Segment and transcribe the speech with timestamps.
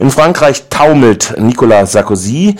[0.00, 2.56] In Frankreich taumelt Nicolas Sarkozy.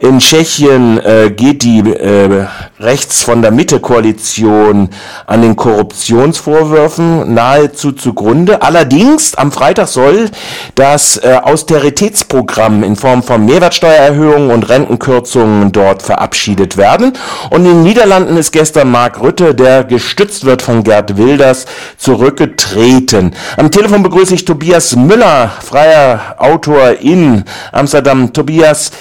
[0.00, 2.46] In Tschechien äh, geht die äh,
[2.80, 4.90] rechts von der Mitte-Koalition
[5.26, 8.62] an den Korruptionsvorwürfen nahezu zugrunde.
[8.62, 10.30] Allerdings am Freitag soll
[10.74, 17.14] das äh, Austeritätsprogramm in Form von Mehrwertsteuererhöhungen und Rentenkürzungen dort verabschiedet werden.
[17.50, 21.66] Und in den Niederlanden ist gestern Mark Rütte, der gestützt wird von Gerd Wilders,
[21.96, 23.34] zurückgetreten.
[23.56, 28.32] Am Telefon begrüße ich Tobias Müller, freier Autor in Amsterdam.
[28.32, 28.92] Tobias,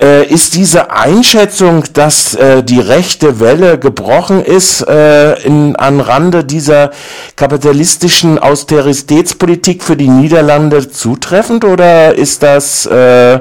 [0.00, 6.44] äh, ist diese Einschätzung, dass äh, die rechte Welle gebrochen ist äh, in, an Rande
[6.44, 6.90] dieser
[7.36, 13.40] kapitalistischen Austeritätspolitik für die Niederlande zutreffend oder ist das äh,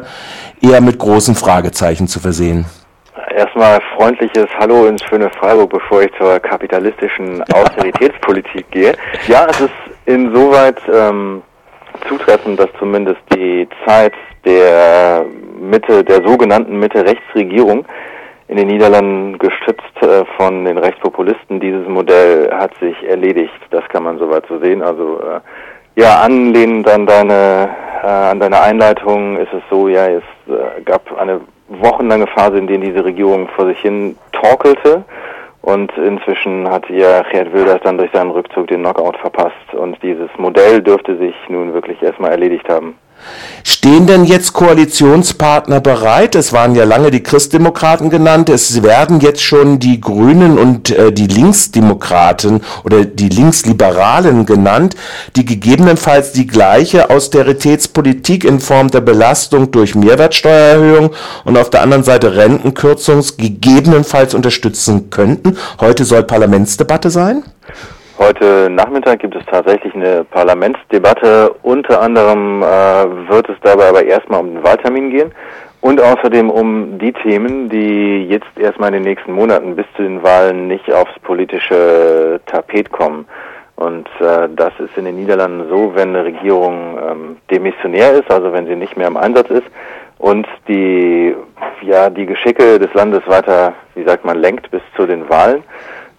[0.62, 2.66] eher mit großen Fragezeichen zu versehen?
[3.36, 8.94] Erstmal freundliches Hallo ins schöne Freiburg, bevor ich zur kapitalistischen Austeritätspolitik gehe.
[9.28, 9.74] Ja, es ist
[10.06, 11.44] insoweit ähm,
[12.08, 14.14] zutreffend, dass zumindest die Zeit
[14.44, 15.26] der
[15.58, 17.86] Mitte, der sogenannten Mitte-Rechts-Regierung
[18.48, 21.60] in den Niederlanden gestützt äh, von den Rechtspopulisten.
[21.60, 23.54] Dieses Modell hat sich erledigt.
[23.72, 24.82] Das kann man soweit so sehen.
[24.82, 25.40] Also äh,
[26.00, 27.70] ja, anlehnend an deine
[28.04, 30.24] äh, an deine Einleitung ist es so, ja, es
[30.86, 35.04] gab eine wochenlange Phase, in der diese Regierung vor sich hin torkelte.
[35.62, 39.74] Und inzwischen hat ihr Gerd Wilders dann durch seinen Rückzug den Knockout verpasst.
[39.74, 42.98] Und dieses Modell dürfte sich nun wirklich erstmal erledigt haben.
[43.88, 46.36] Stehen denn jetzt Koalitionspartner bereit?
[46.36, 48.50] Es waren ja lange die Christdemokraten genannt.
[48.50, 54.98] Es werden jetzt schon die Grünen und äh, die Linksdemokraten oder die Linksliberalen genannt,
[55.38, 61.12] die gegebenenfalls die gleiche Austeritätspolitik in Form der Belastung durch Mehrwertsteuererhöhung
[61.46, 65.56] und auf der anderen Seite Rentenkürzungs gegebenenfalls unterstützen könnten.
[65.80, 67.46] Heute soll Parlamentsdebatte sein?
[68.20, 71.54] Heute Nachmittag gibt es tatsächlich eine Parlamentsdebatte.
[71.62, 72.66] Unter anderem äh,
[73.30, 75.32] wird es dabei aber erstmal um den Wahltermin gehen
[75.82, 80.24] und außerdem um die Themen, die jetzt erstmal in den nächsten Monaten bis zu den
[80.24, 83.28] Wahlen nicht aufs politische Tapet kommen.
[83.76, 88.52] Und äh, das ist in den Niederlanden so, wenn eine Regierung ähm, demissionär ist, also
[88.52, 89.68] wenn sie nicht mehr im Einsatz ist
[90.18, 91.36] und die
[91.84, 95.64] ja die Geschicke des Landes weiter, wie sagt man, lenkt bis zu den Wahlen,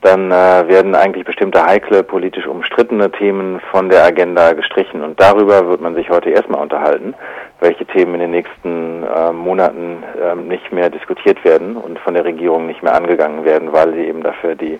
[0.00, 5.02] dann äh, werden eigentlich bestimmte heikle, politisch umstrittene Themen von der Agenda gestrichen.
[5.02, 7.14] Und darüber wird man sich heute erstmal unterhalten,
[7.60, 12.24] welche Themen in den nächsten äh, Monaten äh, nicht mehr diskutiert werden und von der
[12.24, 14.78] Regierung nicht mehr angegangen werden, weil sie eben dafür die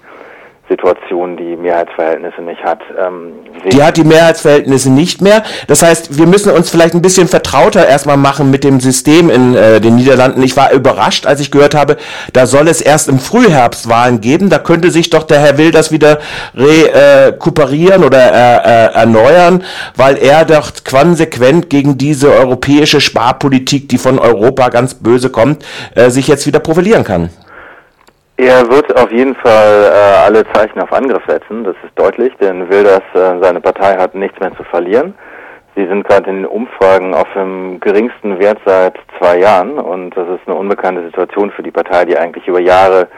[0.69, 2.81] Situation die Mehrheitsverhältnisse nicht hat.
[2.99, 3.33] Ähm,
[3.73, 5.43] die hat die Mehrheitsverhältnisse nicht mehr.
[5.67, 9.55] Das heißt, wir müssen uns vielleicht ein bisschen vertrauter erstmal machen mit dem System in
[9.55, 10.43] äh, den Niederlanden.
[10.43, 11.97] Ich war überrascht, als ich gehört habe,
[12.33, 14.51] da soll es erst im Frühherbst Wahlen geben.
[14.51, 16.19] Da könnte sich doch der Herr Wilders wieder
[16.55, 19.65] rekuperieren äh, oder äh, erneuern,
[19.97, 25.65] weil er doch konsequent gegen diese europäische Sparpolitik, die von Europa ganz böse kommt,
[25.95, 27.31] äh, sich jetzt wieder profilieren kann.
[28.41, 32.71] Er wird auf jeden Fall äh, alle Zeichen auf Angriff setzen, das ist deutlich, denn
[32.71, 35.13] Wilders, äh, seine Partei hat nichts mehr zu verlieren.
[35.75, 40.29] Sie sind gerade in den Umfragen auf dem geringsten Wert seit zwei Jahren und das
[40.29, 43.09] ist eine unbekannte Situation für die Partei, die eigentlich über Jahre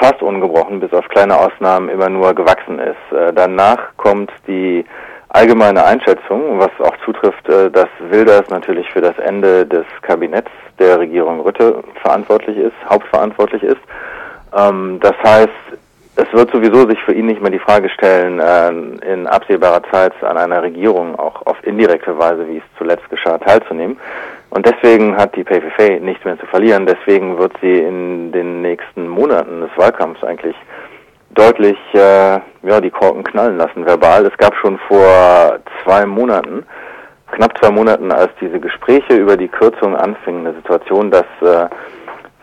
[0.00, 3.14] fast ungebrochen, bis auf kleine Ausnahmen, immer nur gewachsen ist.
[3.14, 4.86] Äh, danach kommt die
[5.28, 11.00] allgemeine Einschätzung, was auch zutrifft, äh, dass Wilders natürlich für das Ende des Kabinetts der
[11.00, 13.80] Regierung Rütte verantwortlich ist, hauptverantwortlich ist
[14.56, 15.50] ähm, das heißt,
[16.16, 20.12] es wird sowieso sich für ihn nicht mehr die Frage stellen, äh, in absehbarer Zeit
[20.22, 23.98] an einer Regierung auch auf indirekte Weise, wie es zuletzt geschah, teilzunehmen.
[24.50, 26.86] Und deswegen hat die PVV nichts mehr zu verlieren.
[26.86, 30.54] Deswegen wird sie in den nächsten Monaten des Wahlkampfs eigentlich
[31.30, 34.24] deutlich äh, ja, die Korken knallen lassen, verbal.
[34.24, 36.64] Es gab schon vor zwei Monaten,
[37.32, 41.66] knapp zwei Monaten, als diese Gespräche über die Kürzung anfingen, eine Situation, dass äh,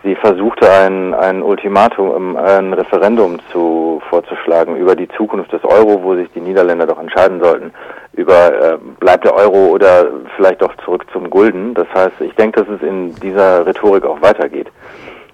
[0.04, 6.16] Sie versuchte ein, ein Ultimatum, ein Referendum zu, vorzuschlagen über die Zukunft des Euro, wo
[6.16, 7.72] sich die Niederländer doch entscheiden sollten,
[8.14, 11.76] über äh, bleibt der Euro oder vielleicht doch zurück zum Gulden.
[11.76, 14.72] Das heißt, ich denke, dass es in dieser Rhetorik auch weitergeht.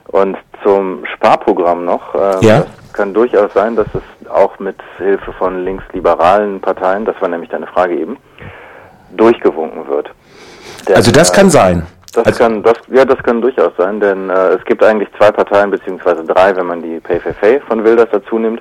[0.10, 2.66] Und zum Sparprogramm noch, äh, ja.
[2.92, 7.68] kann durchaus sein, dass es auch mit Hilfe von linksliberalen Parteien, das war nämlich deine
[7.68, 8.18] Frage eben,
[9.16, 10.12] durchgewunken wird.
[10.88, 11.88] Denn, also das kann äh, sein.
[12.18, 15.30] Das also kann, das, ja, das kann durchaus sein, denn äh, es gibt eigentlich zwei
[15.30, 18.60] Parteien beziehungsweise drei, wenn man die PVV von Wilders dazu nimmt,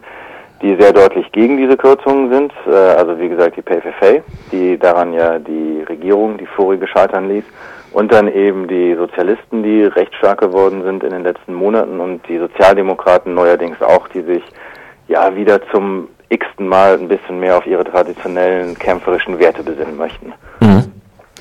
[0.60, 2.52] die sehr deutlich gegen diese Kürzungen sind.
[2.66, 4.22] Äh, also wie gesagt die PVV,
[4.52, 7.44] die daran ja die Regierung, die vorige scheitern ließ,
[7.92, 12.28] und dann eben die Sozialisten, die recht stark geworden sind in den letzten Monaten und
[12.28, 14.42] die Sozialdemokraten neuerdings auch, die sich
[15.08, 20.34] ja wieder zum x-ten Mal ein bisschen mehr auf ihre traditionellen kämpferischen Werte besinnen möchten.
[20.60, 20.92] Mhm.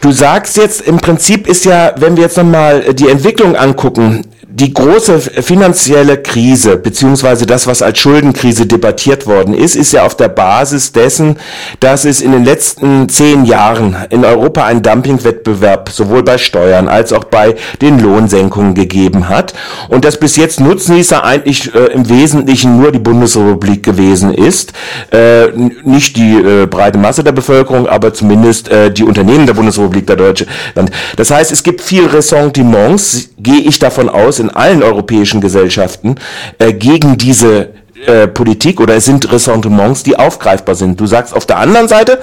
[0.06, 4.24] Du sagst jetzt, im Prinzip ist ja, wenn wir jetzt nochmal die Entwicklung angucken,
[4.56, 10.16] die große finanzielle Krise, beziehungsweise das, was als Schuldenkrise debattiert worden ist, ist ja auf
[10.16, 11.36] der Basis dessen,
[11.82, 17.12] dass es in den letzten zehn Jahren in Europa einen Dumpingwettbewerb sowohl bei Steuern als
[17.12, 19.54] auch bei den Lohnsenkungen gegeben hat
[19.90, 24.72] und dass bis jetzt Nutznießer eigentlich äh, im Wesentlichen nur die Bundesrepublik gewesen ist,
[25.12, 25.48] äh,
[25.84, 30.16] nicht die äh, breite Masse der Bevölkerung, aber zumindest äh, die Unternehmen der Bundesrepublik, der
[30.16, 30.92] Deutsche Land.
[31.16, 36.16] Das heißt, es gibt viel Ressentiments, gehe ich davon aus, in allen europäischen Gesellschaften
[36.60, 37.70] äh, gegen diese
[38.06, 41.00] äh, Politik oder es sind Ressentiments, die aufgreifbar sind.
[41.00, 42.20] Du sagst auf der anderen Seite,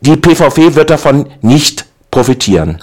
[0.00, 2.78] die PVV wird davon nicht profitieren.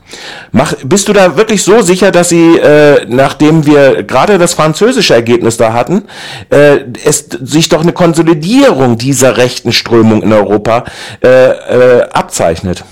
[0.51, 5.13] Mach, bist du da wirklich so sicher, dass sie, äh, nachdem wir gerade das französische
[5.13, 6.03] Ergebnis da hatten,
[6.49, 10.83] äh, es sich doch eine Konsolidierung dieser rechten Strömung in Europa
[11.23, 12.83] äh, äh, abzeichnet?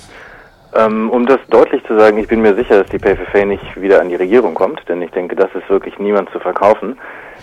[0.74, 4.00] Ähm, um das deutlich zu sagen, ich bin mir sicher, dass die PVV nicht wieder
[4.00, 6.98] an die Regierung kommt, denn ich denke, das ist wirklich niemand zu verkaufen.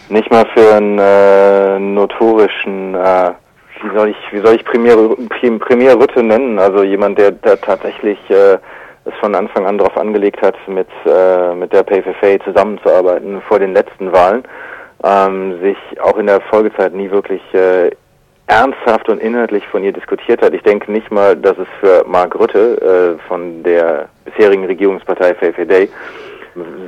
[0.09, 3.31] Nicht mal für einen äh, notorischen, äh,
[3.81, 4.95] wie soll ich, wie soll ich Premier,
[5.59, 6.57] Premier Rütte nennen?
[6.57, 8.57] Also jemand, der, der tatsächlich äh,
[9.03, 13.73] es von Anfang an darauf angelegt hat, mit, äh, mit der PVV zusammenzuarbeiten vor den
[13.73, 14.43] letzten Wahlen,
[15.03, 17.91] ähm, sich auch in der Folgezeit nie wirklich äh,
[18.47, 20.53] ernsthaft und inhaltlich von ihr diskutiert hat.
[20.53, 25.89] Ich denke nicht mal, dass es für Mark Rutte äh, von der bisherigen Regierungspartei VVD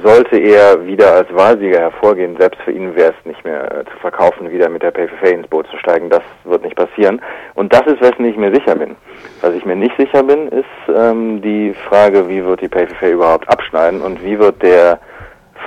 [0.04, 2.36] sollte er wieder als Wahlsieger hervorgehen.
[2.38, 5.48] Selbst für ihn wäre es nicht mehr äh, zu verkaufen, wieder mit der PVV ins
[5.48, 6.10] Boot zu steigen.
[6.10, 7.22] Das wird nicht passieren.
[7.56, 8.96] Und das ist, wessen ich mir sicher bin.
[9.42, 10.66] Was ich mir nicht sicher bin, ist
[10.96, 15.00] ähm, die Frage, wie wird die PVV überhaupt abschneiden und wie wird der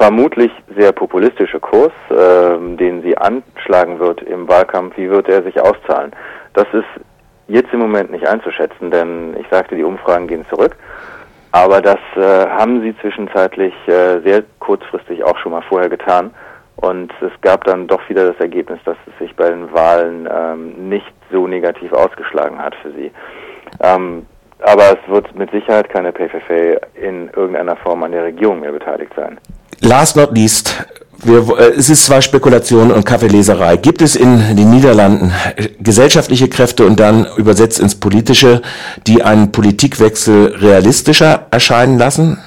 [0.03, 5.61] vermutlich sehr populistische Kurs, äh, den sie anschlagen wird im Wahlkampf, wie wird er sich
[5.61, 6.11] auszahlen?
[6.55, 6.89] Das ist
[7.47, 10.75] jetzt im Moment nicht einzuschätzen, denn ich sagte, die Umfragen gehen zurück.
[11.53, 16.33] Aber das äh, haben sie zwischenzeitlich äh, sehr kurzfristig auch schon mal vorher getan.
[16.77, 20.89] Und es gab dann doch wieder das Ergebnis, dass es sich bei den Wahlen ähm,
[20.89, 23.13] nicht so negativ ausgeschlagen hat für sie.
[23.81, 24.27] Ähm,
[24.63, 29.13] aber es wird mit Sicherheit keine PVV in irgendeiner Form an der Regierung mehr beteiligt
[29.15, 29.39] sein.
[29.85, 30.87] Last not least,
[31.25, 33.77] wir, äh, es ist zwar Spekulation und Kaffeeleserei.
[33.77, 38.63] Gibt es in den Niederlanden äh, gesellschaftliche Kräfte und dann übersetzt ins Politische,
[39.09, 42.39] die einen Politikwechsel realistischer erscheinen lassen?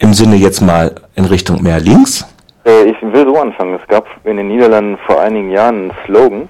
[0.00, 2.26] Im Sinne jetzt mal in Richtung mehr links?
[2.64, 3.78] Äh, ich will so anfangen.
[3.80, 6.48] Es gab in den Niederlanden vor einigen Jahren einen Slogan,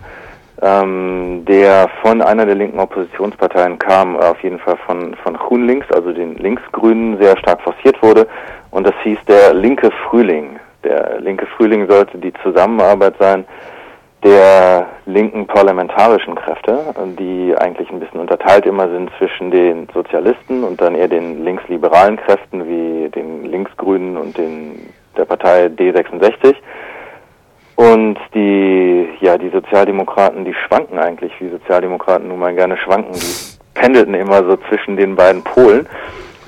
[0.62, 6.10] ähm, der von einer der linken Oppositionsparteien kam, auf jeden Fall von, von GroenLinks, also
[6.10, 8.26] den Linksgrünen, sehr stark forciert wurde.
[8.72, 10.58] Und das hieß der linke Frühling.
[10.82, 13.44] Der linke Frühling sollte die Zusammenarbeit sein
[14.24, 20.80] der linken parlamentarischen Kräfte, die eigentlich ein bisschen unterteilt immer sind zwischen den Sozialisten und
[20.80, 26.54] dann eher den linksliberalen Kräften wie den Linksgrünen und den der Partei D66
[27.76, 33.58] und die, ja, die Sozialdemokraten, die schwanken eigentlich, wie Sozialdemokraten nun mal gerne schwanken, die
[33.74, 35.86] pendelten immer so zwischen den beiden Polen.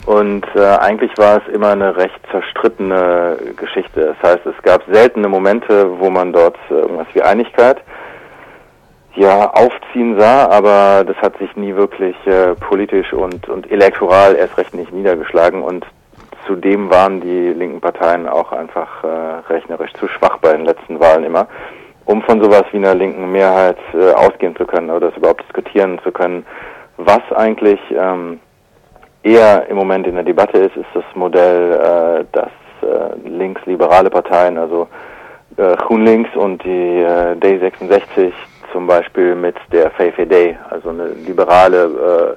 [0.06, 4.14] Und äh, eigentlich war es immer eine recht zerstrittene Geschichte.
[4.20, 7.82] Das heißt, es gab seltene Momente, wo man dort äh, irgendwas wie Einigkeit
[9.16, 14.58] ja aufziehen sah, aber das hat sich nie wirklich äh, politisch und, und elektoral erst
[14.58, 15.62] recht nicht niedergeschlagen.
[15.62, 15.86] Und
[16.46, 21.24] zudem waren die linken Parteien auch einfach äh, rechnerisch zu schwach bei den letzten Wahlen
[21.24, 21.46] immer,
[22.04, 25.98] um von sowas wie einer linken Mehrheit äh, ausgehen zu können oder das überhaupt diskutieren
[26.02, 26.44] zu können.
[26.96, 28.40] Was eigentlich ähm,
[29.24, 32.50] eher im Moment in der Debatte ist, ist das Modell, äh, dass
[32.82, 34.86] äh, linksliberale Parteien, also
[35.56, 38.32] äh, GroenLinks und die äh, Day 66
[38.72, 42.36] zum Beispiel mit der VVD, also eine liberale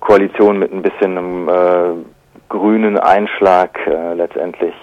[0.00, 2.04] Koalition mit ein bisschen einem äh,
[2.48, 4.74] grünen Einschlag äh, letztendlich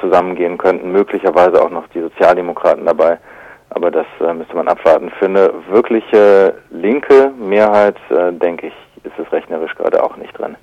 [0.00, 3.18] zusammengehen könnten, möglicherweise auch noch die Sozialdemokraten dabei.
[3.70, 5.10] Aber das äh, müsste man abwarten.
[5.18, 10.56] Für eine wirkliche linke Mehrheit, äh, denke ich, ist es rechnerisch gerade auch nicht drin.